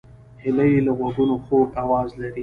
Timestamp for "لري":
2.21-2.39